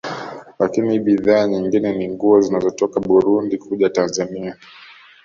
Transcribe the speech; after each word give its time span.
Lakini 0.59 0.99
bidhaa 0.99 1.47
nyingine 1.47 1.93
ni 1.93 2.09
nguo 2.09 2.41
zinazotoka 2.41 2.99
Burundi 2.99 3.57
kuja 3.57 3.89
Tanzania 3.89 4.57